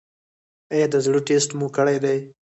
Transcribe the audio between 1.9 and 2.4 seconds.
دی؟